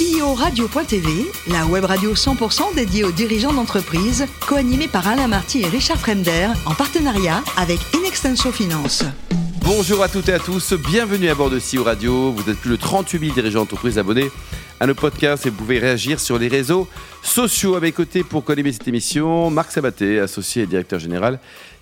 CEO 0.00 0.32
Radio.tv, 0.32 1.30
la 1.48 1.66
web 1.66 1.84
radio 1.84 2.14
100% 2.14 2.74
dédiée 2.74 3.04
aux 3.04 3.12
dirigeants 3.12 3.52
d'entreprise, 3.52 4.24
co-animée 4.48 4.88
par 4.88 5.06
Alain 5.06 5.28
Marty 5.28 5.60
et 5.60 5.66
Richard 5.66 5.98
Fremder, 5.98 6.48
en 6.64 6.72
partenariat 6.72 7.42
avec 7.58 7.78
Inextenso 7.94 8.50
Finance. 8.50 9.04
Bonjour 9.62 10.02
à 10.02 10.08
toutes 10.08 10.30
et 10.30 10.32
à 10.32 10.38
tous, 10.38 10.72
bienvenue 10.72 11.28
à 11.28 11.34
bord 11.34 11.50
de 11.50 11.58
CEO 11.58 11.84
Radio. 11.84 12.32
Vous 12.32 12.48
êtes 12.48 12.56
plus 12.56 12.70
de 12.70 12.76
38 12.76 13.18
000 13.20 13.34
dirigeants 13.34 13.60
d'entreprise 13.60 13.98
abonnés 13.98 14.30
à 14.80 14.86
nos 14.86 14.94
podcasts 14.94 15.44
et 15.44 15.50
vous 15.50 15.56
pouvez 15.56 15.78
réagir 15.78 16.18
sur 16.18 16.38
les 16.38 16.48
réseaux 16.48 16.88
sociaux. 17.22 17.74
À 17.74 17.80
mes 17.80 17.92
côtés 17.92 18.24
pour 18.24 18.42
co-animer 18.42 18.72
cette 18.72 18.88
émission, 18.88 19.50
Marc 19.50 19.70
Sabaté, 19.70 20.18
associé 20.18 20.62
et 20.62 20.66
directeur 20.66 20.98
général 20.98 21.40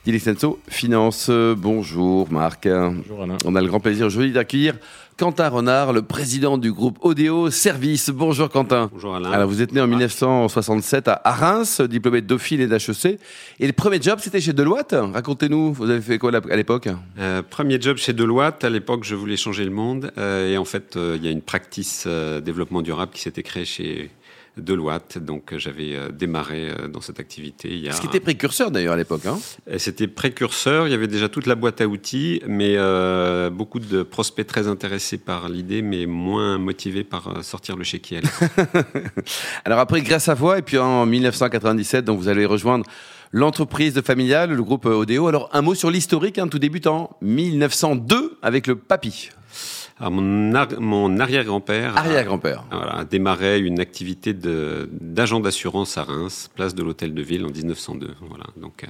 d'Inextenso 0.09 0.59
Finance. 0.69 1.31
Bonjour 1.59 2.33
Marc. 2.33 2.67
Bonjour 2.67 3.25
Alain. 3.25 3.37
On 3.45 3.55
a 3.55 3.61
le 3.61 3.69
grand 3.69 3.79
plaisir 3.79 4.07
aujourd'hui 4.07 4.33
d'accueillir 4.33 4.77
Quentin 5.19 5.51
Renard, 5.51 5.93
le 5.93 6.01
président 6.01 6.57
du 6.57 6.73
groupe 6.73 6.97
Odeo 7.03 7.51
Service. 7.51 8.09
Bonjour 8.09 8.49
Quentin. 8.49 8.89
Bonjour 8.91 9.17
Alain. 9.17 9.33
Alors 9.33 9.49
vous 9.49 9.61
êtes 9.61 9.73
né 9.73 9.83
en 9.83 9.87
1967 9.87 11.09
à 11.09 11.21
Reims, 11.27 11.83
diplômé 11.83 12.23
de 12.23 12.27
Dauphine 12.27 12.61
et 12.61 12.67
d'HEC. 12.67 13.19
Et 13.61 13.67
le 13.67 13.73
premier 13.75 14.01
job, 14.01 14.19
c'était 14.23 14.41
chez 14.41 14.55
Deloitte. 14.55 14.95
Racontez-nous, 14.95 15.75
vous 15.75 15.91
avez 15.91 16.01
fait 16.01 16.19
quoi 16.19 16.31
à 16.35 16.57
l'époque? 16.57 16.89
Euh, 17.19 17.43
Premier 17.43 17.79
job 17.79 17.99
chez 17.99 18.15
Deloitte. 18.15 18.65
À 18.65 18.71
l'époque, 18.71 19.05
je 19.05 19.15
voulais 19.15 19.37
changer 19.37 19.65
le 19.65 19.73
monde. 19.73 20.11
Euh, 20.17 20.53
et 20.53 20.57
en 20.57 20.65
fait, 20.65 20.97
euh, 20.97 21.17
il 21.19 21.25
y 21.27 21.29
a 21.29 21.33
une 21.33 21.43
practice 21.43 22.05
euh, 22.07 22.41
développement 22.41 22.81
durable 22.81 23.13
qui 23.13 23.21
s'était 23.21 23.43
créée 23.43 23.67
chez 23.67 24.11
Deloitte. 24.61 25.19
Donc 25.19 25.55
j'avais 25.57 25.95
euh, 25.95 26.11
démarré 26.11 26.69
euh, 26.69 26.89
dans 26.89 27.01
cette 27.01 27.21
activité. 27.21 27.69
Il 27.71 27.79
y 27.79 27.89
a... 27.89 27.93
Ce 27.93 28.01
qui 28.01 28.07
était 28.07 28.21
précurseur 28.21 28.71
d'ailleurs 28.71 28.95
à 28.95 28.97
l'époque. 28.97 29.27
Hein 29.27 29.39
C'était 29.79 30.09
précurseur. 30.09 30.87
Il 30.87 30.91
y 30.91 30.95
avait 30.95 31.07
déjà 31.07 31.29
toute 31.29 31.47
la 31.47 31.55
boîte 31.55 31.81
à 31.81 31.87
outils, 31.87 32.43
mais 32.47 32.75
euh, 32.77 33.51
beaucoup 33.51 33.79
de 33.79 34.03
prospects 34.03 34.47
très 34.47 34.69
intéressés 34.69 35.19
par 35.19 35.49
l'idée, 35.49 35.83
mais 35.83 36.07
moins 36.07 36.59
motivés 36.59 37.05
par 37.05 37.29
euh, 37.29 37.43
sortir 37.43 37.77
le 37.77 37.85
chéquier. 37.85 38.21
Alors 39.65 39.79
après, 39.79 40.01
grâce 40.03 40.29
à 40.29 40.35
voix, 40.35 40.59
et 40.59 40.63
puis 40.63 40.79
en 40.79 41.07
1997, 41.07 42.05
donc 42.05 42.19
vous 42.19 42.29
allez 42.29 42.47
rejoindre 42.47 42.85
l'entreprise 43.33 43.95
de 43.95 44.01
familiale, 44.01 44.51
le 44.51 44.63
groupe 44.63 44.87
Odeo. 44.87 45.29
Alors 45.29 45.51
un 45.53 45.63
mot 45.63 45.75
sur 45.75 45.91
l'historique, 45.91 46.39
hein, 46.39 46.49
tout 46.49 46.59
débutant 46.59 47.17
1902 47.23 48.39
avec 48.43 48.67
le 48.67 48.77
papy. 48.77 49.31
Alors, 50.01 50.13
mon, 50.13 50.55
ar- 50.55 50.81
mon 50.81 51.19
arrière-grand-père 51.19 51.97
a- 51.97 52.01
Arrière-grand-père. 52.01 52.65
voilà, 52.71 53.05
démarré 53.05 53.59
une 53.59 53.81
activité 53.81 54.33
d'agent 54.33 55.41
d'assurance 55.41 55.99
à 55.99 56.05
Reims, 56.05 56.51
place 56.55 56.75
de 56.75 56.83
l'Hôtel 56.83 57.15
de 57.15 57.23
Ville 57.23 57.45
en 57.45 57.51
1902. 57.51 58.15
Voilà, 58.29 58.45
donc, 58.57 58.85
euh, 58.85 58.87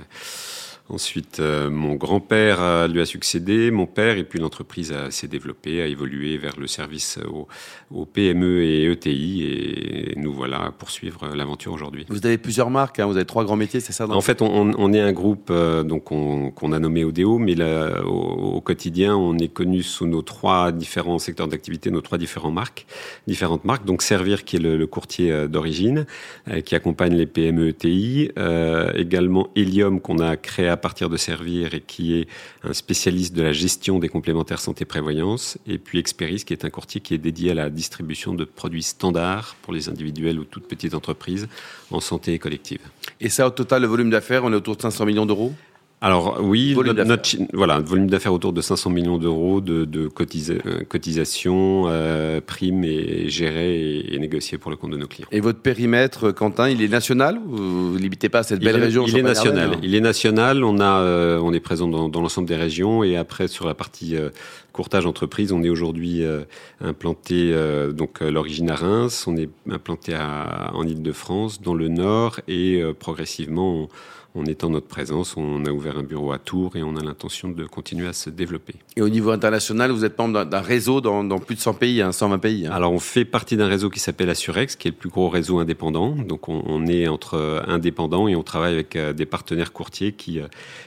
ensuite, 0.88 1.40
euh, 1.40 1.70
mon 1.70 1.94
grand-père 1.94 2.60
euh, 2.62 2.88
lui 2.88 3.00
a 3.00 3.06
succédé, 3.06 3.70
mon 3.70 3.86
père, 3.86 4.16
et 4.16 4.24
puis 4.24 4.38
l'entreprise 4.38 4.92
a- 4.92 5.10
s'est 5.10 5.28
développée, 5.28 5.82
a 5.82 5.86
évolué 5.86 6.36
vers 6.38 6.58
le 6.58 6.66
service 6.66 7.18
aux, 7.30 7.46
aux 7.90 8.06
PME 8.06 8.62
et 8.62 8.84
ETI, 8.90 9.44
et 9.44 10.14
nous 10.16 10.32
voilà 10.32 10.64
à 10.66 10.70
poursuivre 10.72 11.28
l'aventure 11.34 11.72
aujourd'hui. 11.72 12.06
Vous 12.08 12.24
avez 12.26 12.38
plusieurs 12.38 12.70
marques, 12.70 12.98
hein, 13.00 13.06
vous 13.06 13.16
avez 13.16 13.24
trois 13.26 13.44
grands 13.44 13.56
métiers, 13.56 13.80
c'est 13.80 13.92
ça 13.92 14.08
En 14.08 14.20
fait, 14.20 14.40
on, 14.42 14.72
on 14.76 14.92
est 14.92 15.00
un 15.00 15.12
groupe 15.12 15.48
euh, 15.50 15.82
donc 15.82 16.10
on- 16.10 16.50
qu'on 16.50 16.72
a 16.72 16.78
nommé 16.78 17.04
Odeo, 17.04 17.38
mais 17.38 17.54
là, 17.54 18.02
au, 18.04 18.08
au 18.56 18.60
quotidien, 18.62 19.14
on 19.16 19.36
est 19.38 19.52
connu 19.52 19.82
sous 19.82 20.06
nos 20.06 20.22
trois 20.22 20.72
différents 20.72 21.18
secteurs 21.18 21.48
d'activité, 21.48 21.90
nos 21.90 22.00
trois 22.00 22.18
différentes 22.18 22.54
marques, 22.54 22.86
différentes 23.26 23.64
marques. 23.64 23.84
Donc 23.84 24.02
Servir, 24.02 24.44
qui 24.44 24.56
est 24.56 24.60
le, 24.60 24.76
le 24.78 24.86
courtier 24.86 25.30
euh, 25.32 25.48
d'origine, 25.48 26.06
euh, 26.48 26.60
qui 26.62 26.74
accompagne 26.74 27.14
les 27.14 27.26
PME 27.26 27.68
ETI, 27.68 28.30
euh, 28.38 28.90
également 28.94 29.48
Helium 29.54 30.00
qu'on 30.00 30.18
a 30.18 30.36
créé 30.36 30.68
à 30.68 30.77
partir 30.78 31.08
de 31.08 31.16
Servir 31.16 31.74
et 31.74 31.80
qui 31.80 32.14
est 32.14 32.28
un 32.64 32.72
spécialiste 32.72 33.34
de 33.34 33.42
la 33.42 33.52
gestion 33.52 33.98
des 33.98 34.08
complémentaires 34.08 34.60
santé 34.60 34.84
prévoyance, 34.84 35.58
et 35.66 35.78
puis 35.78 35.98
Experis, 35.98 36.44
qui 36.44 36.52
est 36.52 36.64
un 36.64 36.70
courtier 36.70 37.00
qui 37.00 37.14
est 37.14 37.18
dédié 37.18 37.50
à 37.50 37.54
la 37.54 37.70
distribution 37.70 38.34
de 38.34 38.44
produits 38.44 38.82
standards 38.82 39.56
pour 39.62 39.72
les 39.72 39.88
individuels 39.88 40.38
ou 40.38 40.44
toutes 40.44 40.66
petites 40.66 40.94
entreprises 40.94 41.48
en 41.90 42.00
santé 42.00 42.38
collective. 42.38 42.80
Et 43.20 43.28
ça, 43.28 43.46
au 43.46 43.50
total, 43.50 43.82
le 43.82 43.88
volume 43.88 44.10
d'affaires, 44.10 44.44
on 44.44 44.52
est 44.52 44.56
autour 44.56 44.76
de 44.76 44.82
500 44.82 45.06
millions 45.06 45.26
d'euros? 45.26 45.52
Alors 46.00 46.38
oui, 46.40 46.74
Volume 46.74 47.02
notre, 47.02 47.28
voilà, 47.52 47.80
volume 47.80 48.08
d'affaires 48.08 48.32
autour 48.32 48.52
de 48.52 48.60
500 48.60 48.90
millions 48.90 49.18
d'euros 49.18 49.60
de, 49.60 49.84
de 49.84 50.06
cotisa- 50.06 50.60
euh, 50.64 50.84
cotisations, 50.88 51.86
euh, 51.88 52.40
primes 52.40 52.84
et 52.84 53.28
gérées 53.28 53.80
et, 53.80 54.14
et 54.14 54.18
négociées 54.20 54.58
pour 54.58 54.70
le 54.70 54.76
compte 54.76 54.92
de 54.92 54.96
nos 54.96 55.08
clients. 55.08 55.26
Et 55.32 55.40
votre 55.40 55.58
périmètre, 55.58 56.30
Quentin, 56.30 56.68
il 56.68 56.82
est 56.82 56.88
national 56.88 57.38
ou 57.38 57.56
Vous 57.56 57.94
ne 57.94 57.98
limitez 57.98 58.28
pas 58.28 58.40
à 58.40 58.42
cette 58.44 58.60
belle 58.60 58.76
il 58.76 58.80
est, 58.80 58.84
région 58.84 59.04
il 59.08 59.18
est 59.18 59.22
national. 59.22 59.72
Il 59.82 59.94
est 59.96 60.00
national. 60.00 60.62
On 60.62 60.78
a, 60.78 61.00
euh, 61.00 61.40
on 61.42 61.52
est 61.52 61.58
présent 61.60 61.88
dans, 61.88 62.08
dans 62.08 62.20
l'ensemble 62.20 62.46
des 62.46 62.56
régions 62.56 63.02
et 63.02 63.16
après 63.16 63.48
sur 63.48 63.66
la 63.66 63.74
partie 63.74 64.16
euh, 64.16 64.30
courtage 64.72 65.04
entreprise, 65.04 65.50
on 65.50 65.64
est 65.64 65.68
aujourd'hui 65.68 66.22
euh, 66.22 66.42
implanté 66.80 67.50
euh, 67.52 67.90
donc 67.90 68.20
l'origine 68.20 68.70
à 68.70 68.76
Reims, 68.76 69.24
on 69.26 69.36
est 69.36 69.50
implanté 69.68 70.14
à, 70.14 70.70
en 70.74 70.86
Île-de-France, 70.86 71.60
dans 71.60 71.74
le 71.74 71.88
Nord 71.88 72.38
et 72.46 72.80
euh, 72.80 72.92
progressivement. 72.92 73.74
On, 73.82 73.88
on 74.34 74.44
étend 74.44 74.70
notre 74.70 74.86
présence, 74.86 75.36
on 75.36 75.64
a 75.64 75.70
ouvert 75.70 75.98
un 75.98 76.02
bureau 76.02 76.32
à 76.32 76.38
Tours 76.38 76.76
et 76.76 76.82
on 76.82 76.96
a 76.96 77.02
l'intention 77.02 77.48
de 77.48 77.64
continuer 77.64 78.06
à 78.06 78.12
se 78.12 78.30
développer. 78.30 78.74
Et 78.96 79.02
au 79.02 79.08
niveau 79.08 79.30
international, 79.30 79.90
vous 79.90 80.04
êtes 80.04 80.16
membre 80.18 80.44
d'un- 80.44 80.60
réseau 80.60 81.00
dans, 81.00 81.24
dans 81.24 81.38
plus 81.38 81.54
de 81.56 81.60
100 81.60 81.74
pays, 81.74 82.02
hein, 82.02 82.12
120 82.12 82.38
pays. 82.38 82.66
hein. 82.66 82.70
Alors, 82.72 82.92
on 82.92 82.98
fait 82.98 83.24
partie 83.24 83.56
d'un 83.56 83.66
réseau 83.66 83.88
qui 83.90 84.00
s'appelle 84.00 84.28
Assurex, 84.30 84.76
qui 84.76 84.88
est 84.88 84.90
le 84.90 84.96
plus 84.96 85.08
gros 85.08 85.28
réseau 85.28 85.58
indépendant. 85.58 86.10
Donc, 86.14 86.48
on, 86.48 86.62
on 86.66 86.86
est 86.86 87.08
entre 87.08 87.34
euh, 87.34 87.60
indépendants 87.66 88.28
et 88.28 88.36
on 88.36 88.42
travaille 88.42 88.74
avec 88.74 88.94
euh, 88.96 89.12
des 89.12 89.26
partenaires 89.26 89.72
courtiers 89.72 90.12
qui 90.12 90.40
euh, 90.40 90.46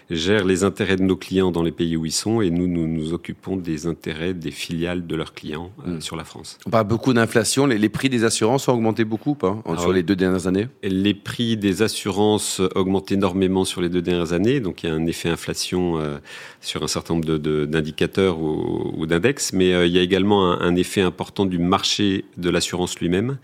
gèrent 0.10 0.46
les 0.46 0.64
intérêts 0.64 0.96
de 0.98 1.04
nos 1.04 1.16
clients 1.18 1.52
dans 1.52 1.64
les 1.64 1.72
pays 1.72 1.98
où 1.98 2.06
ils 2.06 2.12
sont 2.12 2.42
et 2.42 2.52
nous, 2.52 2.68
nous 2.68 2.88
nous 2.88 3.12
occupons 3.14 3.58
des 3.58 3.88
intérêts 3.88 4.34
des 4.34 4.52
filiales 4.52 5.08
de 5.08 5.16
leurs 5.16 5.34
clients 5.34 5.72
euh, 5.88 5.98
Mm. 5.98 6.02
sur 6.02 6.16
la 6.16 6.24
France. 6.24 6.58
On 6.68 6.70
parle 6.70 6.88
beaucoup 6.88 7.14
d'inflation. 7.14 7.66
Les, 7.66 7.78
les 7.80 7.90
prix 7.90 8.10
des 8.10 8.24
assurances 8.24 8.68
ont 8.68 8.74
augmenté 8.74 9.04
beaucoup 9.04 9.36
en- 9.44 9.62
Ah 9.66 9.78
sur 9.78 9.92
les 9.92 10.04
deux 10.04 10.16
dernières 10.16 10.46
années? 10.48 10.68
les 10.84 11.14
prix 11.16 11.58
des 11.58 11.82
assurances 11.82 12.62
augmentent 12.76 13.12
énormément 13.12 13.31
sur 13.66 13.82
les 13.82 13.90
deux 13.90 14.02
dernières 14.02 14.34
années. 14.34 14.60
Donc, 14.60 14.84
il 14.84 14.90
y 14.90 14.92
a 14.92 14.96
un 14.96 15.06
effet 15.06 15.30
inflation 15.30 15.98
euh, 15.98 16.18
sur 16.62 16.84
un 16.84 16.88
certain 16.88 17.16
nombre 17.16 17.38
d'indicateurs 17.38 18.40
ou, 18.40 19.06
d'index. 19.06 19.54
Mais 19.54 19.74
euh, 19.74 19.86
il 19.86 19.94
y 19.94 20.00
a 20.00 20.02
également 20.02 20.52
un 20.52 20.76
effet 20.76 21.02
important 21.02 21.46
du 21.46 21.58
marché 21.58 22.26
de 22.38 22.50
l'assurance 22.50 23.00
lui-même. 23.00 23.38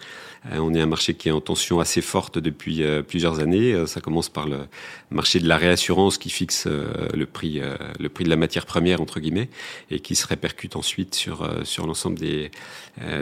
Euh, 0.52 0.60
on 0.60 0.74
est 0.74 0.82
un 0.82 0.86
marché 0.86 1.14
qui 1.14 1.30
est 1.30 1.32
en 1.32 1.42
tension 1.42 1.80
assez 1.80 2.02
forte 2.02 2.38
depuis 2.38 2.84
euh, 2.84 3.02
plusieurs 3.02 3.40
années. 3.40 3.74
Euh, 3.74 3.86
ça 3.86 4.02
commence 4.02 4.30
par 4.30 4.48
le 4.48 4.60
marché 5.12 5.40
de 5.40 5.48
la 5.48 5.58
réassurance 5.58 6.18
qui 6.18 6.30
fixe 6.30 6.68
le 6.68 7.26
prix, 7.26 7.62
le 7.98 8.10
prix 8.10 8.26
de 8.26 8.30
la 8.30 8.36
matière 8.36 8.66
première 8.66 9.00
entre 9.00 9.22
guillemets, 9.22 9.50
et 9.90 10.02
qui 10.02 10.16
se 10.16 10.28
répercute 10.28 10.76
ensuite 10.76 11.16
sur 11.16 11.50
sur 11.64 11.88
l'ensemble 11.88 12.20
des 12.20 12.52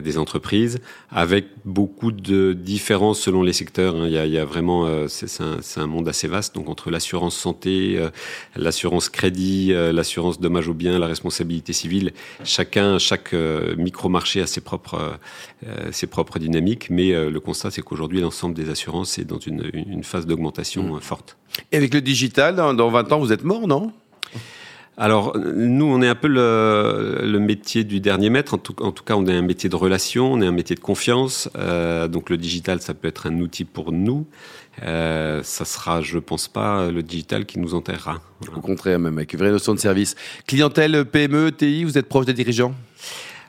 des 0.01 0.17
entreprises, 0.17 0.79
avec 1.11 1.45
beaucoup 1.65 2.11
de 2.11 2.53
différences 2.53 3.19
selon 3.19 3.43
les 3.43 3.53
secteurs. 3.53 3.95
hein. 3.95 4.07
Il 4.07 4.13
y 4.13 4.37
a, 4.37 4.45
vraiment, 4.45 5.07
c'est 5.07 5.41
un, 5.41 5.59
un 5.75 5.87
monde 5.87 6.07
assez 6.07 6.27
vaste. 6.27 6.55
Donc 6.55 6.69
entre 6.69 6.89
l'assurance 6.89 7.35
santé, 7.35 7.99
l'assurance 8.55 9.09
crédit, 9.09 9.73
l'assurance 9.73 10.39
dommage 10.39 10.69
aux 10.69 10.73
biens, 10.73 10.97
la 10.97 11.07
responsabilité 11.07 11.73
civile, 11.73 12.13
chacun, 12.43 12.97
chaque 12.99 13.33
euh, 13.33 13.75
micro-marché 13.75 14.41
a 14.41 14.47
ses 14.47 14.61
propres, 14.61 15.19
ses 15.91 16.07
propres 16.07 16.39
dynamiques. 16.39 16.89
Mais 16.89 17.13
euh, 17.15 17.29
le 17.29 17.39
constat, 17.39 17.71
c'est 17.71 17.81
qu'aujourd'hui, 17.81 18.21
l'ensemble 18.21 18.55
des 18.55 18.69
assurances 18.69 19.17
est 19.17 19.25
dans 19.25 19.39
une, 19.39 19.69
une 19.73 20.03
phase 20.03 20.25
d'augmentation 20.25 20.95
euh, 20.95 20.99
forte. 20.99 21.37
Et 21.71 21.77
avec 21.77 21.93
le 21.93 22.01
digital, 22.01 22.55
dans, 22.55 22.73
dans 22.73 22.89
20 22.89 23.11
ans, 23.11 23.19
vous 23.19 23.31
êtes 23.31 23.43
mort, 23.43 23.67
non? 23.67 23.91
Alors, 24.97 25.37
nous, 25.37 25.85
on 25.85 26.01
est 26.01 26.07
un 26.07 26.15
peu 26.15 26.29
le, 26.29 27.19
le 27.21 27.39
métier 27.39 27.83
du 27.83 27.99
dernier 27.99 28.29
maître. 28.29 28.53
En 28.53 28.57
tout, 28.57 28.81
en 28.81 28.93
tout 28.93 29.03
cas, 29.03 29.15
on 29.15 29.27
est 29.27 29.33
un 29.33 29.41
métier 29.41 29.69
de 29.69 29.75
relation, 29.75 30.31
on 30.31 30.41
est 30.41 30.45
un 30.45 30.53
métier 30.53 30.75
de 30.75 30.79
confiance. 30.79 31.49
Euh, 31.57 32.07
donc, 32.07 32.29
le 32.29 32.37
digital, 32.37 32.81
ça 32.81 32.93
peut 32.93 33.09
être 33.09 33.27
un 33.27 33.39
outil 33.41 33.65
pour 33.65 33.91
nous. 33.91 34.25
Euh, 34.83 35.41
ça 35.43 35.65
sera, 35.65 36.01
je 36.01 36.17
pense 36.17 36.47
pas, 36.47 36.89
le 36.91 37.03
digital 37.03 37.45
qui 37.45 37.59
nous 37.59 37.75
enterrera. 37.75 38.21
Au 38.55 38.61
contraire, 38.61 38.97
même 38.99 39.17
avec 39.17 39.33
une 39.33 39.39
vraie 39.39 39.51
notion 39.51 39.73
de 39.73 39.79
service. 39.79 40.15
Clientèle, 40.47 41.03
PME, 41.03 41.51
TI, 41.51 41.83
vous 41.83 41.97
êtes 41.97 42.07
proche 42.07 42.25
des 42.25 42.33
dirigeants? 42.33 42.73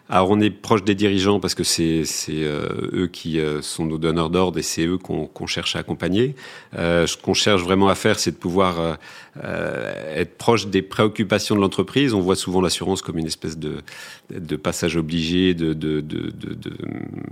Alors, 0.09 0.31
on 0.31 0.39
est 0.41 0.51
proche 0.51 0.85
des 0.85 0.95
dirigeants 0.95 1.41
parce 1.41 1.57
que 1.57 1.65
c'est 1.65 2.05
euh, 2.29 2.91
eux 2.93 3.09
qui 3.09 3.41
euh, 3.41 3.61
sont 3.61 3.85
nos 3.87 3.99
donneurs 3.99 4.31
d'ordre 4.31 4.57
et 4.57 4.63
c'est 4.63 4.87
eux 4.87 4.99
qu'on 4.99 5.27
qu'on 5.27 5.49
cherche 5.49 5.75
à 5.75 5.81
accompagner. 5.81 6.37
Euh, 6.75 7.09
ce 7.09 7.17
qu'on 7.17 7.35
cherche 7.35 7.63
vraiment 7.63 7.89
à 7.89 7.97
faire, 7.97 8.21
c'est 8.21 8.31
de 8.31 8.37
pouvoir 8.37 8.79
euh, 8.79 8.95
euh, 9.43 10.15
être 10.21 10.39
proche 10.39 10.69
des 10.69 10.83
préoccupations 10.83 11.57
de 11.57 11.61
l'entreprise. 11.61 12.15
On 12.15 12.21
voit 12.21 12.37
souvent 12.37 12.61
l'assurance 12.61 13.03
comme 13.03 13.19
une 13.19 13.27
espèce 13.27 13.59
de, 13.59 13.79
de 14.31 14.57
passage 14.57 14.97
obligé, 14.97 15.55
de, 15.55 15.75
de, 15.75 16.01
de, 16.01 16.31
de, 16.31 16.73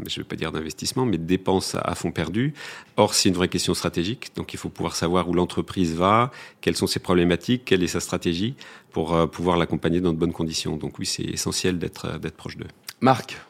je 0.09 0.17
vais 0.21 0.25
pas 0.25 0.37
dire 0.37 0.51
d'investissement, 0.51 1.07
mais 1.07 1.17
de 1.17 1.27
dépenses 1.27 1.77
à 1.81 1.95
fond 1.95 2.11
perdu. 2.11 2.55
Or, 2.97 3.15
c'est 3.15 3.29
une 3.29 3.37
vraie 3.37 3.49
question 3.49 3.75
stratégique. 3.75 4.33
Donc, 4.35 4.53
il 4.53 4.57
faut 4.57 4.69
pouvoir 4.69 4.97
savoir 4.97 5.29
où 5.29 5.33
l'entreprise 5.33 5.95
va, 5.95 6.33
quelles 6.61 6.77
sont 6.77 6.89
ses 6.89 7.01
problématiques, 7.01 7.65
quelle 7.65 7.85
est 7.85 7.89
sa 7.89 8.01
stratégie 8.01 8.57
pour 8.91 9.29
pouvoir 9.31 9.57
l'accompagner 9.57 10.01
dans 10.01 10.13
de 10.13 10.19
bonnes 10.19 10.33
conditions. 10.33 10.77
Donc, 10.77 11.01
oui, 11.01 11.07
c'est 11.07 11.25
essentiel 11.25 11.79
d'être 11.79 12.07
proche 12.37 12.57
d'eux. 12.57 12.64
Marc 13.01 13.41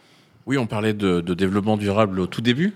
Oui, 0.47 0.59
on 0.59 0.67
parlait 0.67 0.95
de, 0.95 1.21
développement 1.21 1.77
durable 1.77 2.21
au 2.21 2.27
tout 2.27 2.41
début. 2.41 2.75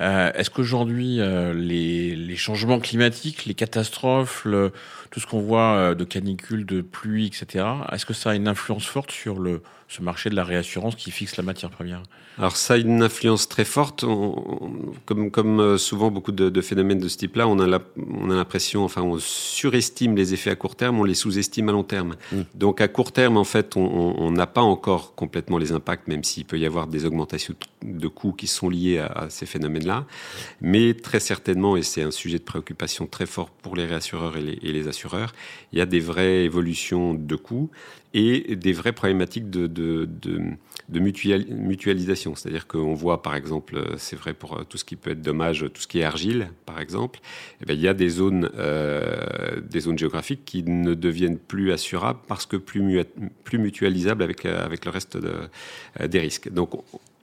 Euh, 0.00 0.32
Est-ce 0.34 0.50
qu'aujourd'hui, 0.50 1.20
euh, 1.20 1.52
les, 1.54 2.16
les 2.16 2.36
changements 2.36 2.80
climatiques, 2.80 3.44
les 3.46 3.54
catastrophes, 3.54 4.44
le, 4.44 4.72
tout 5.10 5.20
ce 5.20 5.26
qu'on 5.26 5.40
voit 5.40 5.74
euh, 5.74 5.94
de 5.94 6.04
canicules, 6.04 6.66
de 6.66 6.80
pluie, 6.80 7.26
etc., 7.26 7.64
est-ce 7.92 8.06
que 8.06 8.14
ça 8.14 8.30
a 8.30 8.34
une 8.34 8.48
influence 8.48 8.86
forte 8.86 9.12
sur 9.12 9.38
le, 9.38 9.62
ce 9.88 10.02
marché 10.02 10.30
de 10.30 10.34
la 10.34 10.44
réassurance 10.44 10.96
qui 10.96 11.10
fixe 11.10 11.36
la 11.36 11.44
matière 11.44 11.70
première? 11.70 12.02
Alors 12.36 12.56
ça 12.56 12.74
a 12.74 12.76
une 12.78 13.00
influence 13.00 13.48
très 13.48 13.64
forte. 13.64 14.04
comme, 15.04 15.30
comme 15.30 15.78
souvent 15.78 16.10
beaucoup 16.10 16.32
de, 16.32 16.60
phénomènes 16.60 16.98
de 16.98 17.06
ce 17.06 17.16
type-là, 17.16 17.46
on 17.46 17.60
a 17.60 17.78
l'impression, 18.34 18.84
enfin 18.84 19.02
on 19.02 19.18
surestime 19.20 20.16
les 20.16 20.34
effets 20.34 20.50
à 20.50 20.56
court 20.56 20.74
terme, 20.74 20.98
on 20.98 21.04
les 21.04 21.14
sous-estime 21.14 21.68
à 21.68 21.72
long 21.72 21.84
terme. 21.84 22.16
Mmh. 22.32 22.40
Donc 22.56 22.80
à 22.80 22.88
court 22.88 23.12
terme, 23.12 23.36
en 23.36 23.44
fait, 23.44 23.76
on 23.76 24.32
n'a 24.32 24.48
pas 24.48 24.62
encore 24.62 25.14
complètement 25.14 25.58
les 25.58 25.70
impacts, 25.70 26.08
même 26.08 26.24
s'il 26.24 26.44
peut 26.44 26.58
y 26.58 26.66
avoir 26.66 26.88
des 26.88 27.04
augmentations 27.04 27.54
de 27.84 28.08
coûts 28.08 28.32
qui 28.32 28.46
sont 28.46 28.68
liées 28.68 28.98
à, 28.98 29.26
ces 29.28 29.46
Mais 30.60 30.94
très 30.94 31.20
certainement, 31.20 31.76
et 31.76 31.82
c'est 31.82 32.02
un 32.02 32.10
sujet 32.10 32.38
de 32.38 32.44
préoccupation 32.44 33.06
très 33.06 33.26
fort 33.26 33.50
pour 33.50 33.76
les 33.76 33.86
réassureurs 33.86 34.36
et 34.36 34.42
les, 34.42 34.88
assureurs, 34.88 35.32
il 35.72 35.78
y 35.78 35.82
a 35.82 35.86
des 35.86 36.00
vraies 36.00 36.44
évolutions 36.44 37.14
de 37.14 37.36
coûts 37.36 37.70
et 38.12 38.54
des 38.54 38.72
vraies 38.72 38.92
problématiques 38.92 39.50
de, 39.50 40.08
mutualisation. 40.88 42.34
C'est-à-dire 42.36 42.66
qu'on 42.66 42.94
voit, 42.94 43.22
par 43.22 43.34
exemple, 43.34 43.94
c'est 43.96 44.16
vrai 44.16 44.34
pour 44.34 44.64
tout 44.66 44.78
ce 44.78 44.84
qui 44.84 44.94
peut 44.96 45.10
être 45.10 45.22
dommage, 45.22 45.66
tout 45.74 45.82
ce 45.82 45.88
qui 45.88 45.98
est 45.98 46.04
argile, 46.04 46.48
par 46.64 46.80
exemple, 46.80 47.20
eh 47.66 47.72
il 47.72 47.80
y 47.80 47.88
a 47.88 47.94
des 47.94 48.08
zones, 48.08 48.50
euh, 48.56 49.60
des 49.60 49.80
zones 49.80 49.98
géographiques 49.98 50.44
qui 50.44 50.62
ne 50.62 50.94
deviennent 50.94 51.38
plus 51.38 51.72
assurables 51.72 52.20
parce 52.28 52.46
que 52.46 52.56
plus, 52.56 52.80
mutualisables 53.58 54.22
avec, 54.22 54.44
avec 54.46 54.84
le 54.84 54.90
reste 54.90 55.16
euh, 55.16 55.48
des 56.06 56.20
risques. 56.20 56.52
Donc, 56.52 56.70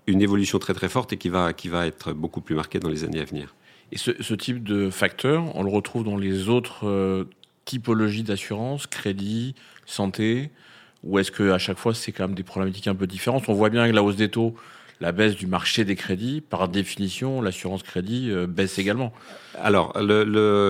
une 0.07 0.21
évolution 0.21 0.59
très 0.59 0.73
très 0.73 0.89
forte 0.89 1.13
et 1.13 1.17
qui 1.17 1.29
va, 1.29 1.53
qui 1.53 1.69
va 1.69 1.87
être 1.87 2.13
beaucoup 2.13 2.41
plus 2.41 2.55
marquée 2.55 2.79
dans 2.79 2.89
les 2.89 3.03
années 3.03 3.19
à 3.19 3.25
venir. 3.25 3.55
Et 3.91 3.97
ce, 3.97 4.33
type 4.33 4.63
de 4.63 4.89
facteur, 4.89 5.55
on 5.55 5.63
le 5.63 5.69
retrouve 5.69 6.05
dans 6.05 6.15
les 6.15 6.47
autres 6.47 7.27
typologies 7.65 8.23
d'assurance, 8.23 8.87
crédit, 8.87 9.53
santé 9.85 10.49
ou 11.03 11.19
est-ce 11.19 11.31
que 11.31 11.51
à 11.51 11.57
chaque 11.57 11.77
fois 11.77 11.93
c'est 11.93 12.11
quand 12.11 12.27
même 12.27 12.35
des 12.35 12.43
problématiques 12.43 12.87
un 12.87 12.95
peu 12.95 13.07
différentes? 13.07 13.49
On 13.49 13.53
voit 13.53 13.69
bien 13.69 13.87
que 13.89 13.93
la 13.93 14.03
hausse 14.03 14.15
des 14.15 14.29
taux, 14.29 14.55
la 14.99 15.11
baisse 15.11 15.35
du 15.35 15.47
marché 15.47 15.83
des 15.83 15.95
crédits, 15.95 16.41
par 16.41 16.67
définition, 16.67 17.41
l'assurance 17.41 17.83
crédit 17.83 18.29
euh, 18.29 18.45
baisse 18.45 18.77
également. 18.77 19.11
Alors, 19.59 19.93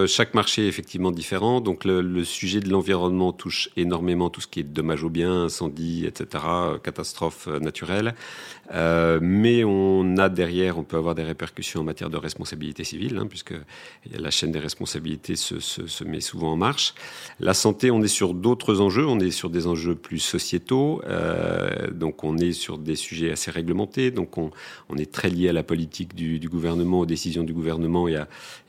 chaque 0.08 0.34
marché 0.34 0.66
est 0.66 0.68
effectivement 0.68 1.12
différent. 1.12 1.62
Donc, 1.62 1.86
le, 1.86 2.24
sujet 2.24 2.60
de 2.60 2.70
l'environnement 2.70 3.32
touche 3.32 3.70
énormément 3.78 4.30
tout 4.30 4.42
ce 4.42 4.48
qui 4.48 4.60
est 4.60 4.64
dommage 4.64 5.04
aux 5.04 5.10
biens, 5.10 5.44
incendie, 5.44 6.06
etc., 6.06 6.44
catastrophes 6.84 7.48
euh, 7.48 7.60
naturelles. 7.60 8.16
Euh, 8.74 9.20
mais 9.22 9.64
on 9.64 10.18
a 10.18 10.30
derrière, 10.30 10.78
on 10.78 10.84
peut 10.84 10.98
avoir 10.98 11.16
des 11.16 11.24
répercussions 11.24 11.82
en 11.82 11.84
matière 11.84 12.10
de 12.10 12.18
responsabilité 12.18 12.84
civile, 12.84 13.18
hein, 13.18 13.28
puisque 13.28 13.54
la 14.12 14.32
chaîne 14.32 14.52
des 14.52 14.60
responsabilités 14.60 15.36
se, 15.36 16.04
met 16.04 16.22
souvent 16.22 16.54
en 16.54 16.56
marche. 16.56 16.94
La 17.40 17.54
santé, 17.54 17.92
on 17.92 18.02
est 18.02 18.08
sur 18.08 18.34
d'autres 18.34 18.80
enjeux, 18.80 19.06
on 19.06 19.20
est 19.20 19.32
sur 19.32 19.50
des 19.50 19.68
enjeux 19.68 19.96
plus 19.96 20.20
sociétaux, 20.20 21.02
euh, 21.06 21.92
donc 21.92 22.24
on 22.24 22.38
est 22.38 22.54
sur 22.54 22.78
des 22.78 22.96
sujets 22.96 23.32
assez 23.32 23.52
réglementés, 23.52 24.12
donc 24.12 24.38
on, 24.38 24.52
est 24.98 25.12
très 25.12 25.30
lié 25.30 25.50
à 25.50 25.54
la 25.54 25.64
politique 25.64 26.16
du, 26.16 26.40
gouvernement, 26.50 27.00
aux 27.00 27.06
décisions 27.06 27.44
du 27.44 27.54
gouvernement 27.54 28.08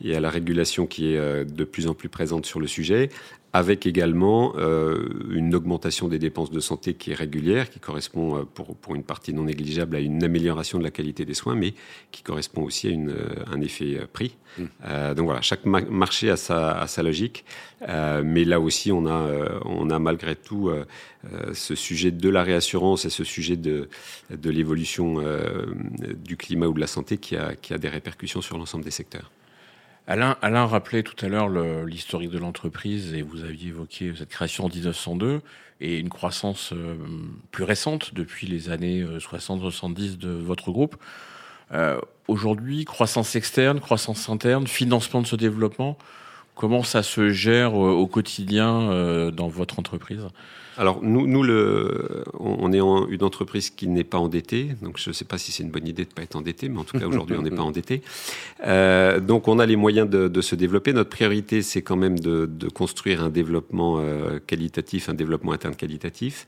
et 0.02 0.14
à 0.16 0.20
la 0.20 0.30
régulation 0.30 0.86
qui 0.86 1.12
est 1.12 1.18
euh, 1.18 1.44
de 1.44 1.64
plus 1.64 1.86
en 1.86 1.94
plus 1.94 2.08
présente 2.08 2.46
sur 2.46 2.60
le 2.60 2.66
sujet, 2.66 3.08
avec 3.54 3.86
également 3.86 4.54
euh, 4.56 5.08
une 5.30 5.54
augmentation 5.54 6.08
des 6.08 6.18
dépenses 6.18 6.50
de 6.50 6.60
santé 6.60 6.94
qui 6.94 7.10
est 7.10 7.14
régulière, 7.14 7.68
qui 7.68 7.80
correspond 7.80 8.38
euh, 8.38 8.42
pour, 8.44 8.74
pour 8.76 8.94
une 8.94 9.02
partie 9.02 9.34
non 9.34 9.44
négligeable 9.44 9.94
à 9.94 10.00
une 10.00 10.24
amélioration 10.24 10.78
de 10.78 10.84
la 10.84 10.90
qualité 10.90 11.26
des 11.26 11.34
soins, 11.34 11.54
mais 11.54 11.74
qui 12.12 12.22
correspond 12.22 12.62
aussi 12.62 12.88
à 12.88 12.90
une, 12.90 13.14
un 13.52 13.60
effet 13.60 14.00
prix. 14.10 14.36
Mmh. 14.56 14.64
Euh, 14.86 15.14
donc 15.14 15.26
voilà, 15.26 15.42
chaque 15.42 15.66
marché 15.66 16.30
a 16.30 16.36
sa, 16.36 16.80
a 16.80 16.86
sa 16.86 17.02
logique, 17.02 17.44
euh, 17.88 18.22
mais 18.24 18.44
là 18.44 18.58
aussi 18.58 18.90
on 18.90 19.06
a, 19.06 19.30
on 19.66 19.90
a 19.90 19.98
malgré 19.98 20.34
tout 20.34 20.70
ce 21.52 21.74
sujet 21.74 22.10
de 22.10 22.28
la 22.28 22.42
réassurance 22.42 23.04
et 23.04 23.10
ce 23.10 23.24
sujet 23.24 23.56
de, 23.56 23.88
de 24.30 24.50
l'évolution 24.50 25.22
du 26.16 26.36
climat 26.36 26.66
ou 26.66 26.74
de 26.74 26.80
la 26.80 26.86
santé 26.86 27.18
qui 27.18 27.36
a, 27.36 27.54
qui 27.54 27.74
a 27.74 27.78
des 27.78 27.88
répercussions 27.88 28.40
sur 28.40 28.56
l'ensemble 28.58 28.84
des 28.84 28.90
secteurs. 28.90 29.30
Alain, 30.06 30.36
Alain 30.42 30.66
rappelait 30.66 31.02
tout 31.02 31.24
à 31.24 31.28
l'heure 31.28 31.48
l'historique 31.86 32.30
de 32.30 32.38
l'entreprise 32.38 33.14
et 33.14 33.22
vous 33.22 33.44
aviez 33.44 33.68
évoqué 33.68 34.12
cette 34.16 34.30
création 34.30 34.64
en 34.64 34.68
1902 34.68 35.40
et 35.80 35.98
une 35.98 36.08
croissance 36.08 36.72
euh, 36.72 36.96
plus 37.50 37.64
récente 37.64 38.14
depuis 38.14 38.46
les 38.46 38.70
années 38.70 39.04
60-70 39.04 40.14
euh, 40.14 40.16
de 40.16 40.28
votre 40.30 40.70
groupe. 40.70 40.96
Euh, 41.72 42.00
Aujourd'hui, 42.28 42.84
croissance 42.84 43.34
externe, 43.34 43.80
croissance 43.80 44.28
interne, 44.28 44.66
financement 44.68 45.22
de 45.22 45.26
ce 45.26 45.34
développement, 45.34 45.98
comment 46.54 46.84
ça 46.84 47.02
se 47.02 47.30
gère 47.30 47.74
au, 47.74 48.06
quotidien 48.06 49.30
dans 49.32 49.48
votre 49.48 49.80
entreprise? 49.80 50.28
Alors 50.78 51.00
nous, 51.02 51.26
nous 51.26 51.42
le, 51.42 52.24
on 52.38 52.72
est 52.72 52.80
en, 52.80 53.06
une 53.08 53.22
entreprise 53.22 53.70
qui 53.70 53.88
n'est 53.88 54.04
pas 54.04 54.18
endettée, 54.18 54.70
donc 54.80 54.98
je 54.98 55.10
ne 55.10 55.14
sais 55.14 55.24
pas 55.24 55.36
si 55.36 55.52
c'est 55.52 55.62
une 55.62 55.70
bonne 55.70 55.86
idée 55.86 56.04
de 56.04 56.08
ne 56.08 56.14
pas 56.14 56.22
être 56.22 56.36
endetté, 56.36 56.68
mais 56.68 56.78
en 56.78 56.84
tout 56.84 56.98
cas 56.98 57.06
aujourd'hui 57.06 57.36
on 57.38 57.42
n'est 57.42 57.50
pas 57.50 57.62
endetté. 57.62 58.02
Euh, 58.66 59.20
donc 59.20 59.48
on 59.48 59.58
a 59.58 59.66
les 59.66 59.76
moyens 59.76 60.08
de, 60.08 60.28
de 60.28 60.40
se 60.40 60.54
développer. 60.54 60.92
Notre 60.92 61.10
priorité 61.10 61.62
c'est 61.62 61.82
quand 61.82 61.96
même 61.96 62.18
de, 62.18 62.46
de, 62.46 62.68
construire 62.68 63.22
un 63.22 63.28
développement 63.28 63.98
euh, 63.98 64.38
qualitatif, 64.46 65.08
un 65.08 65.14
développement 65.14 65.52
interne 65.52 65.76
qualitatif. 65.76 66.46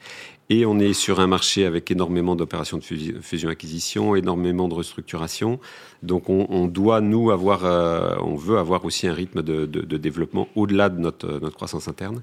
Et 0.50 0.66
on 0.66 0.78
est 0.78 0.92
sur 0.92 1.20
un 1.20 1.26
marché 1.26 1.64
avec 1.64 1.90
énormément 1.90 2.36
d'opérations 2.36 2.76
de 2.76 2.82
fusion-acquisition, 2.82 4.14
énormément 4.14 4.68
de 4.68 4.74
restructuration. 4.74 5.58
Donc 6.02 6.28
on, 6.28 6.46
on 6.50 6.66
doit, 6.66 7.00
nous, 7.00 7.30
avoir, 7.30 7.64
euh, 7.64 8.14
on 8.20 8.34
veut 8.34 8.58
avoir 8.58 8.84
aussi 8.84 9.06
un 9.06 9.14
rythme 9.14 9.42
de, 9.42 9.64
de, 9.64 9.80
de 9.80 9.96
développement 9.96 10.48
au-delà 10.54 10.90
de 10.90 11.00
notre, 11.00 11.40
notre 11.40 11.56
croissance 11.56 11.88
interne. 11.88 12.22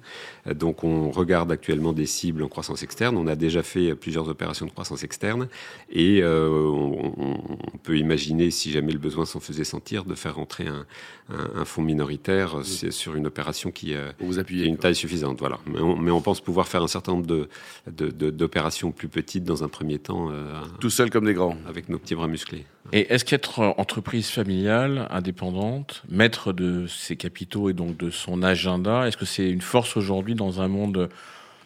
Donc 0.54 0.84
on 0.84 1.10
regarde 1.10 1.52
actuellement 1.52 1.91
des 1.94 2.06
cibles 2.06 2.44
en 2.44 2.48
croissance 2.48 2.84
externe. 2.84 3.18
On 3.18 3.28
a 3.28 3.36
déjà 3.36 3.64
fait 3.64 3.96
plusieurs 3.96 4.28
opérations 4.30 4.66
de 4.66 4.72
croissance 4.72 5.04
externe. 5.04 5.48
Et 5.92 6.22
euh, 6.22 6.50
on, 6.50 7.14
on, 7.18 7.78
peut 7.84 7.98
imaginer, 7.98 8.52
si 8.52 8.72
jamais 8.72 8.92
le 8.92 9.00
besoin 9.00 9.26
s'en 9.26 9.40
faisait 9.40 9.64
sentir, 9.64 10.06
de 10.06 10.16
faire 10.16 10.36
rentrer 10.36 10.68
un, 10.68 10.86
un, 11.30 11.62
un 11.62 11.66
fonds 11.66 11.82
minoritaire 11.82 12.62
sur 12.64 13.16
une 13.16 13.28
opération 13.28 13.72
qui, 13.72 13.94
euh, 13.94 14.12
vous 14.20 14.40
appuyez, 14.40 14.66
a 14.66 14.68
une 14.68 14.78
taille 14.78 14.96
suffisante. 14.96 15.40
Voilà. 15.40 15.60
Mais 15.66 15.80
on, 15.80 15.96
mais 15.96 16.12
on 16.12 16.22
pense 16.22 16.42
pouvoir 16.42 16.68
faire 16.68 16.84
un 16.84 16.88
certain 16.88 17.14
nombre 17.14 17.28
de, 17.28 17.50
de 17.88 18.30
d'opérations 18.30 18.92
plus 18.92 19.08
petites 19.08 19.44
dans 19.44 19.64
un 19.64 19.68
premier 19.68 20.00
temps. 20.00 20.30
Euh, 20.32 20.54
Tout 20.80 20.90
seul 20.90 21.10
comme 21.10 21.26
des 21.26 21.34
grands. 21.34 21.56
Avec 21.68 21.90
nos 21.90 21.98
petits 21.98 22.16
bras 22.16 22.28
musclés. 22.28 22.66
Et 22.94 23.14
est-ce 23.14 23.26
qu'être 23.26 23.60
entreprise 23.78 24.30
familiale, 24.30 25.08
indépendante, 25.12 26.04
maître 26.10 26.52
de 26.54 26.88
ses 26.88 27.16
capitaux 27.16 27.70
et 27.70 27.74
donc 27.74 27.98
de 27.98 28.10
son 28.10 28.44
agenda, 28.44 29.08
est-ce 29.08 29.18
que 29.18 29.26
c'est 29.26 29.50
une 29.50 29.62
force 29.62 29.98
aujourd'hui 29.98 30.36
dans 30.36 30.62
un 30.62 30.68
monde 30.68 31.10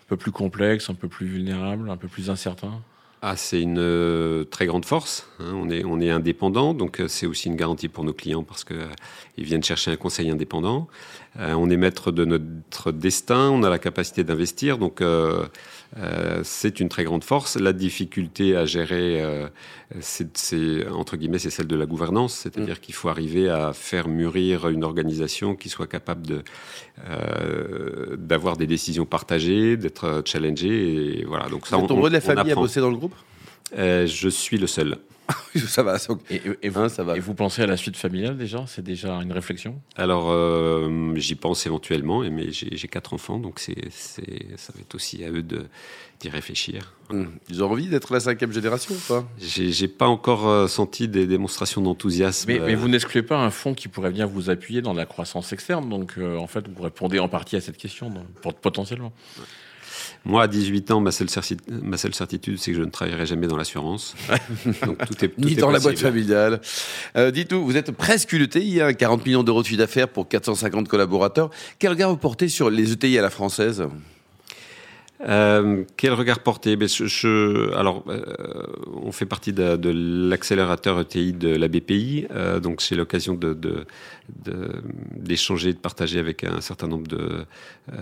peu 0.08 0.18
plus 0.18 0.32
complexe, 0.32 0.90
un 0.90 0.94
peu 0.94 1.08
plus 1.08 1.26
vulnérable, 1.26 1.90
un 1.90 1.98
peu 1.98 2.08
plus 2.08 2.30
incertain 2.30 2.82
ah, 3.28 3.36
c'est 3.36 3.60
une 3.60 3.80
euh, 3.80 4.44
très 4.44 4.68
grande 4.68 4.86
force. 4.86 5.28
Hein. 5.40 5.52
On, 5.56 5.68
est, 5.72 5.84
on 5.84 6.00
est 6.00 6.12
indépendant, 6.12 6.76
donc 6.76 7.00
euh, 7.00 7.08
c'est 7.08 7.26
aussi 7.26 7.48
une 7.48 7.56
garantie 7.56 7.88
pour 7.88 8.04
nos 8.04 8.14
clients 8.14 8.44
parce 8.44 8.64
qu'ils 8.64 8.78
euh, 8.78 9.40
viennent 9.40 9.64
chercher 9.64 9.90
un 9.90 9.96
conseil 9.96 10.30
indépendant. 10.30 10.88
on 11.40 11.68
est 11.72 11.76
maître 11.76 12.12
de 12.12 12.24
notre 12.24 12.92
destin, 12.92 13.50
on 13.50 13.64
a 13.64 13.70
la 13.72 13.80
capacité 13.80 14.24
d'investir, 14.24 14.78
donc 14.78 15.04
c'est 16.44 16.80
une 16.80 16.88
très 16.88 17.04
grande 17.04 17.24
force. 17.24 17.58
La 17.60 17.74
difficulté 17.74 18.56
à 18.56 18.66
gérer, 18.66 19.22
c'est 20.00 20.88
entre 20.90 21.18
guillemets, 21.18 21.40
c'est 21.40 21.50
celle 21.50 21.68
de 21.68 21.76
la 21.76 21.86
gouvernance, 21.86 22.36
c'est-à-dire 22.36 22.76
mmh. 22.76 22.80
qu'il 22.80 22.96
faut 22.96 23.10
arriver 23.10 23.50
à 23.50 23.74
faire 23.74 24.08
mûrir 24.08 24.70
une 24.70 24.86
organisation 24.86 25.56
qui 25.56 25.68
soit 25.68 25.88
capable 25.88 26.26
de 26.26 26.44
d'avoir 28.18 28.56
des 28.56 28.68
décisions 28.68 29.06
partagées, 29.06 29.76
d'être 29.76 30.22
challengée. 30.26 31.20
Et 31.20 31.26
voilà. 31.26 31.50
Donc 31.50 31.68
ça, 31.68 31.76
Vous 31.76 31.84
êtes 31.84 31.92
on, 31.92 32.02
de 32.02 32.14
la 32.14 32.22
famille 32.22 32.52
à 32.54 32.56
bosser 32.56 32.80
dans 32.80 32.92
le 32.92 32.98
groupe? 32.98 33.15
Euh, 33.78 34.08
je 34.08 34.30
suis 34.30 34.58
le 34.58 34.68
seul. 34.68 34.98
ça 35.68 35.82
va. 35.82 35.98
Et, 36.30 36.42
et, 36.62 36.70
vous, 36.70 36.80
hein, 36.80 36.90
ça 36.90 37.04
va. 37.04 37.18
et 37.18 37.20
vous 37.20 37.34
pensez 37.34 37.64
à 37.64 37.66
la 37.66 37.78
suite 37.78 37.98
familiale 37.98 38.38
déjà? 38.38 38.64
C'est 38.68 38.84
déjà 38.84 39.14
une 39.16 39.32
réflexion? 39.32 39.82
Alors, 39.96 40.30
euh, 40.30 41.16
j'y 41.16 41.34
pense 41.34 41.66
éventuellement, 41.66 42.20
mais 42.20 42.52
j'ai 42.52 42.88
quatre 42.88 43.14
enfants, 43.14 43.40
donc 43.40 43.60
c'est 43.60 43.90
ça 43.90 44.22
va 44.76 44.82
être 44.82 44.94
aussi 44.94 45.24
à 45.24 45.32
eux 45.32 45.42
d'y 45.42 46.30
réfléchir. 46.30 46.94
Hum. 47.10 47.32
Ils 47.50 47.64
ont 47.64 47.72
envie 47.72 47.88
d'être 47.88 48.14
la 48.14 48.20
cinquième 48.20 48.52
génération 48.52 48.94
ou 48.94 49.00
pas? 49.08 49.28
J'ai 49.40 49.88
pas 49.88 50.08
encore 50.08 50.48
euh, 50.48 50.68
senti 50.68 51.08
des 51.08 51.26
démonstrations 51.26 51.82
d'enthousiasme. 51.82 52.52
Mais, 52.52 52.60
mais, 52.60 52.76
vous 52.76 52.88
n'excluez 52.88 53.24
pas 53.24 53.38
un 53.38 53.50
fonds 53.50 53.74
qui 53.74 53.88
pourrait 53.88 54.12
venir 54.12 54.28
vous 54.28 54.52
appuyer 54.52 54.84
dans 54.84 54.94
la 54.94 55.08
croissance 55.08 55.52
externe, 55.54 55.90
donc 55.90 56.20
en 56.20 56.48
fait, 56.48 56.68
vous 56.68 56.84
répondez 56.84 57.18
en 57.18 57.30
partie 57.30 57.56
à 57.56 57.62
cette 57.62 57.78
question, 57.78 58.12
donc, 58.12 58.56
potentiellement. 58.62 59.12
Ouais. 59.40 59.46
Moi, 60.26 60.44
à 60.44 60.48
18 60.48 60.92
ans, 60.92 61.00
ma 61.02 61.12
seule, 61.12 61.30
certitude, 61.30 62.58
c'est 62.60 62.72
que 62.72 62.78
je 62.78 62.84
ne 62.84 62.90
travaillerai 62.90 63.26
jamais 63.26 63.48
dans 63.48 63.58
l'assurance. 63.58 64.16
Donc 64.86 64.98
tout 65.06 65.26
est 65.26 65.30
tout 65.30 65.34
Ni 65.40 65.54
est 65.54 65.56
dans 65.56 65.68
possible. 65.68 65.74
la 65.74 65.80
boîte 65.80 66.00
familiale. 66.00 66.62
Euh, 67.18 67.32
Dites-nous, 67.32 67.66
vous 67.66 67.78
êtes 67.78 67.92
presque 67.92 68.34
une 68.34 68.44
ETI, 68.44 68.82
hein, 68.82 68.94
40 68.94 69.26
millions 69.26 69.44
d'euros 69.44 69.62
de 69.62 69.68
chiffre 69.68 69.80
d'affaires 69.80 70.08
pour 70.10 70.28
450 70.28 70.88
collaborateurs. 70.88 71.50
Quel 71.80 71.92
regard 71.92 72.10
vous 72.10 72.18
portez 72.18 72.48
sur 72.48 72.70
les 72.70 72.92
ETI 72.92 73.18
à 73.18 73.22
la 73.22 73.30
française? 73.30 73.84
Euh, 75.22 75.84
quel 75.96 76.14
regard 76.14 76.40
porter? 76.40 76.76
Ben, 76.76 76.88
je, 76.88 77.74
Alors, 77.76 78.04
euh, 78.08 78.22
on 79.02 79.12
fait 79.12 79.26
partie 79.26 79.54
de, 79.54 79.78
de 79.78 79.90
l'accélérateur 80.30 81.00
ETI 81.00 81.34
de 81.34 81.56
la 81.56 81.68
BPI, 81.68 82.28
euh, 82.32 82.60
donc 82.60 82.82
c'est 82.82 82.96
l'occasion 82.96 83.34
de, 83.34 83.58
d'échanger, 85.16 85.70
de, 85.70 85.78
de, 85.78 85.80
partager 85.80 86.20
avec 86.20 86.44
un 86.44 86.62
certain 86.62 86.88
nombre 86.88 87.08
de 87.08 87.46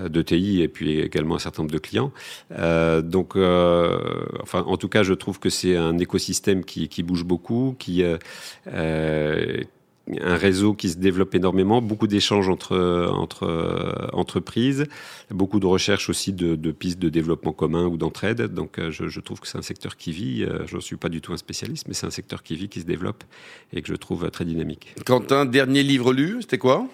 d'ETI 0.10 0.62
et 0.62 0.68
puis 0.68 1.00
également 1.00 1.36
un 1.36 1.40
certain 1.40 1.64
nombre 1.64 1.74
de 1.74 1.80
clients. 1.80 2.12
donc, 2.50 3.36
enfin, 3.36 4.64
en 4.66 4.78
tout 4.78 4.90
cas, 4.90 5.04
je 5.04 5.14
trouve 5.14 5.40
que 5.40 5.50
c'est 5.50 5.76
un 5.76 5.98
écosystème 6.00 6.64
qui, 6.64 6.88
qui 6.88 7.04
bouge 7.04 7.26
beaucoup, 7.26 7.76
qui 7.78 8.04
un 10.22 10.36
réseau 10.36 10.74
qui 10.74 10.90
se 10.90 10.98
développe 10.98 11.34
énormément, 11.34 11.82
beaucoup 11.82 12.08
d'échanges 12.08 12.50
entre, 12.50 13.10
entre 13.14 13.44
euh, 13.44 14.08
entreprises, 14.12 14.86
beaucoup 15.32 15.60
de 15.60 15.66
recherches 15.66 16.10
aussi 16.10 16.34
de, 16.34 16.56
de, 16.56 16.72
pistes 16.72 17.00
de 17.00 17.10
développement 17.10 17.54
commun 17.54 17.86
ou 17.86 17.98
d'entraide. 17.98 18.54
Donc 18.54 18.80
euh, 18.80 18.92
je, 18.92 19.08
je, 19.08 19.20
trouve 19.22 19.40
que 19.40 19.48
c'est 19.48 19.58
un 19.58 19.64
secteur 19.64 19.96
qui 19.96 20.12
vit, 20.12 20.44
euh, 20.44 20.66
je 20.68 20.76
ne 20.76 20.82
suis 20.82 20.98
pas 20.98 21.10
du 21.10 21.22
tout 21.22 21.32
un 21.32 21.38
spécialiste, 21.38 21.88
mais 21.88 21.94
c'est 21.94 22.08
un 22.08 22.12
secteur 22.12 22.44
qui 22.44 22.56
vit, 22.56 22.68
qui 22.68 22.82
se 22.82 22.86
développe 22.86 23.24
et 23.72 23.82
que 23.82 23.88
je 23.88 23.96
trouve 23.96 24.30
très 24.30 24.46
dynamique. 24.46 24.94
Quentin, 25.06 25.46
dernier 25.46 25.84
livre 25.84 26.12
lu, 26.12 26.38
c'était 26.42 26.58
quoi? 26.58 26.86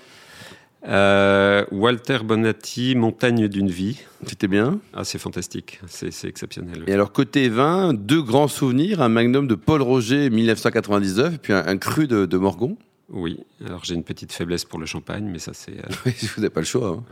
Euh, 0.87 1.65
Walter 1.71 2.19
Bonatti, 2.23 2.95
Montagne 2.95 3.49
d'une 3.49 3.69
vie. 3.69 3.97
C'était 4.25 4.47
bien? 4.47 4.79
Ah, 4.93 5.03
c'est 5.03 5.19
fantastique, 5.19 5.81
c'est 5.87 6.25
exceptionnel. 6.25 6.83
Et 6.87 6.93
alors, 6.93 7.11
côté 7.11 7.49
vin, 7.49 7.93
deux 7.93 8.21
grands 8.21 8.47
souvenirs, 8.47 9.01
un 9.01 9.09
magnum 9.09 9.47
de 9.47 9.55
Paul 9.55 9.81
Roger 9.81 10.29
1999 10.29 11.33
et 11.33 11.37
puis 11.37 11.53
un, 11.53 11.65
un 11.65 11.77
cru 11.77 12.07
de, 12.07 12.25
de 12.25 12.37
Morgon 12.37 12.77
oui, 13.11 13.39
alors 13.65 13.83
j'ai 13.83 13.95
une 13.95 14.03
petite 14.03 14.31
faiblesse 14.31 14.65
pour 14.65 14.79
le 14.79 14.85
champagne, 14.85 15.25
mais 15.25 15.39
ça 15.39 15.53
c'est. 15.53 15.77
Euh... 15.77 15.89
Oui, 16.05 16.13
vous 16.21 16.41
n'avez 16.41 16.53
pas 16.53 16.59
le 16.59 16.65
choix. 16.65 16.89
Hein. 16.89 17.03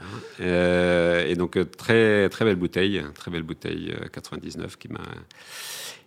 Euh, 0.41 1.25
et 1.27 1.35
donc 1.35 1.57
euh, 1.57 1.65
très 1.65 2.29
très 2.29 2.45
belle 2.45 2.55
bouteille, 2.55 3.03
très 3.15 3.31
belle 3.31 3.43
bouteille 3.43 3.93
99 4.13 4.65
euh, 4.65 4.75
qui 4.79 4.89
m'a. 4.89 5.01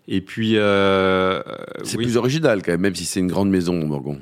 Et 0.06 0.20
puis. 0.20 0.52
c'est 0.54 1.96
oui. 1.96 2.04
plus 2.04 2.16
original 2.16 2.62
quand 2.62 2.72
même, 2.72 2.80
même 2.80 2.94
si 2.94 3.04
c'est 3.04 3.20
une 3.20 3.28
grande 3.28 3.50
maison, 3.50 3.74
Morgon. 3.84 4.20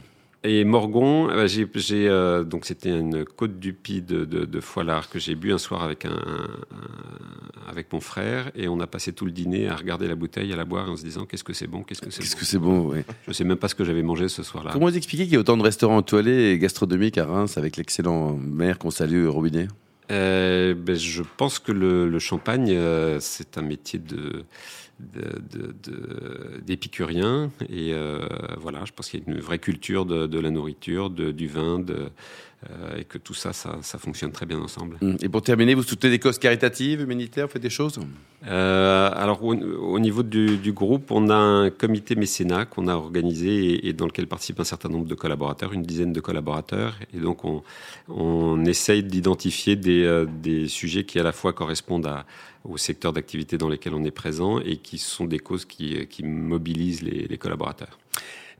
Et 0.51 0.65
Morgon, 0.65 1.29
euh, 1.29 1.47
j'ai, 1.47 1.69
euh, 2.09 2.43
donc 2.43 2.65
c'était 2.65 2.89
une 2.89 3.27
côte 3.27 3.59
du 3.59 3.75
Pi 3.75 4.01
de, 4.01 4.25
de, 4.25 4.47
de 4.47 4.61
Foilard 4.61 5.11
que 5.11 5.19
j'ai 5.19 5.35
bu 5.35 5.53
un 5.53 5.59
soir 5.59 5.83
avec 5.83 6.07
un, 6.07 6.11
un, 6.13 7.69
avec 7.69 7.93
mon 7.93 8.01
frère 8.01 8.51
et 8.55 8.67
on 8.67 8.81
a 8.81 8.87
passé 8.87 9.13
tout 9.13 9.27
le 9.27 9.31
dîner 9.31 9.69
à 9.69 9.77
regarder 9.77 10.09
la 10.09 10.15
bouteille, 10.15 10.51
à 10.55 10.57
la 10.57 10.65
boire 10.65 10.91
en 10.91 10.97
se 10.97 11.05
disant 11.05 11.27
qu'est-ce 11.27 11.45
que 11.45 11.53
c'est 11.53 11.67
bon, 11.67 11.83
qu'est-ce 11.83 12.01
que 12.01 12.11
c'est 12.11 12.23
qu'est-ce 12.23 12.35
bon. 12.35 12.39
que 12.41 12.47
c'est 12.47 12.59
bon, 12.59 12.81
ouais. 12.89 13.05
Je 13.27 13.33
sais 13.35 13.45
même 13.45 13.59
pas 13.59 13.69
ce 13.69 13.75
que 13.75 13.85
j'avais 13.85 14.03
mangé 14.03 14.29
ce 14.29 14.43
soir-là. 14.43 14.71
Comment 14.73 14.87
vous 14.87 14.97
expliquez 14.97 15.25
qu'il 15.25 15.35
y 15.35 15.37
a 15.37 15.41
autant 15.41 15.59
de 15.59 15.63
restaurants 15.63 16.01
étoilés 16.01 16.53
et 16.53 16.59
gastronomiques 16.59 17.19
à 17.19 17.27
Reims 17.27 17.59
avec 17.59 17.77
l'excellent 17.77 18.33
maire 18.33 18.79
qu'on 18.79 18.91
salue 18.91 19.27
Robinet? 19.27 19.69
Euh, 20.11 20.73
ben, 20.75 20.97
je 20.97 21.23
pense 21.37 21.59
que 21.59 21.73
le, 21.73 22.09
le 22.09 22.19
champagne, 22.19 22.71
euh, 22.71 23.19
c'est 23.21 23.59
un 23.59 23.63
métier 23.63 23.99
de 23.99 24.45
d'épicuriens. 26.65 27.51
Et 27.69 27.93
euh, 27.93 28.27
voilà, 28.57 28.85
je 28.85 28.93
pense 28.93 29.09
qu'il 29.11 29.21
y 29.21 29.23
a 29.23 29.33
une 29.33 29.41
vraie 29.41 29.59
culture 29.59 30.05
de, 30.07 30.39
la 30.39 30.51
nourriture, 30.51 31.11
de, 31.11 31.31
du 31.31 31.47
vin, 31.47 31.79
de, 31.79 32.11
et 32.97 33.05
que 33.05 33.19
tout 33.19 33.35
ça, 33.35 33.53
ça, 33.53 33.79
ça, 33.83 33.99
fonctionne 33.99 34.33
très 34.33 34.45
bien 34.45 34.59
ensemble. 34.59 34.99
Mmh. 35.01 35.17
Et 35.23 35.29
pour 35.29 35.43
terminer, 35.43 35.75
vous 35.75 35.85
soutenez 35.85 36.11
des 36.11 36.19
causes 36.19 36.39
caritatives, 36.39 37.01
humanitaires, 37.01 37.47
vous 37.47 37.53
faites 37.53 37.63
des 37.63 37.71
choses 37.71 38.01
euh, 38.47 39.11
Alors, 39.15 39.45
au, 39.45 39.55
au 39.55 39.99
niveau 40.01 40.25
du, 40.25 40.57
du, 40.57 40.73
groupe, 40.73 41.13
on 41.13 41.31
a 41.31 41.37
un 41.37 41.71
comité 41.71 42.17
mécénat 42.17 42.67
qu'on 42.67 42.89
a 42.89 42.95
organisé 42.95 43.75
et, 43.75 43.89
et, 43.89 43.93
dans 43.93 44.07
lequel 44.07 44.27
participent 44.27 44.59
un 44.59 44.65
certain 44.65 44.89
nombre 44.89 45.07
de 45.07 45.15
collaborateurs, 45.15 45.73
une 45.73 45.83
dizaine 45.83 46.13
de 46.13 46.21
collaborateurs. 46.21 46.97
Et 47.15 47.19
donc, 47.19 47.45
on, 47.45 47.63
on 48.09 48.65
essaye 48.65 49.05
d'identifier 49.05 49.77
des, 49.77 50.03
euh, 50.03 50.27
des 50.27 50.67
sujets 50.67 51.05
qui 51.05 51.21
à 51.21 51.23
la 51.23 51.33
fois 51.33 51.53
correspondent 51.53 52.07
à 52.07 52.27
au 52.65 52.77
secteur 52.77 53.13
d'activité 53.13 53.59
dans 53.59 53.69
lesquels 53.69 53.95
on 53.95 54.05
est 54.05 54.11
présent 54.11 54.61
et 54.61 54.77
qui 54.77 54.99
sont 54.99 55.25
des 55.25 55.39
causes 55.39 55.65
qui, 55.65 56.07
qui 56.07 56.23
mobilisent 56.23 57.03
les, 57.03 57.27
les, 57.27 57.39
collaborateurs. 57.39 57.99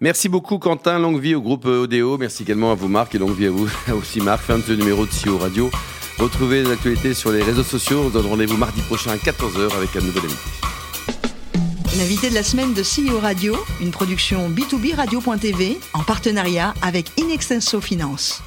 Merci 0.01 0.29
beaucoup 0.29 0.59
Quentin, 0.59 0.99
longue 1.01 1.21
vie 1.21 1.35
au 1.35 1.41
groupe 1.41 1.65
ODO, 1.65 2.19
merci 2.19 2.45
également 2.45 2.71
à 2.71 2.75
vous 2.77 2.87
Marc 2.87 3.17
et 3.17 3.19
longue 3.19 3.35
vie 3.35 3.47
à 3.47 3.51
vous 3.51 3.69
aussi 3.95 4.21
Marc, 4.21 4.43
fin 4.43 4.59
de 4.59 4.63
ce 4.63 4.73
numéro 4.73 5.07
de 5.07 5.11
CEO 5.11 5.39
Radio. 5.39 5.71
Retrouvez 6.19 6.63
les 6.63 6.71
actualités 6.71 7.15
sur 7.15 7.33
les 7.33 7.43
réseaux 7.43 7.65
sociaux, 7.65 8.03
on 8.05 8.09
se 8.09 8.13
donne 8.13 8.27
rendez-vous 8.27 8.57
mardi 8.57 8.81
prochain 8.83 9.11
à 9.11 9.17
14h 9.17 9.75
avec 9.77 9.97
un 9.97 10.01
nouvel 10.01 10.25
invité. 10.25 10.51
L'invité 11.99 12.31
de 12.31 12.35
la 12.35 12.45
semaine 12.45 12.75
de 12.75 12.83
CEO 12.83 13.19
Radio, 13.19 13.57
une 13.81 13.91
production 13.91 14.49
B2B 14.51 14.95
Radio.tv 14.95 15.81
en 15.95 16.05
partenariat 16.05 16.75
avec 16.81 17.11
Inextenso 17.19 17.81
Finance. 17.81 18.41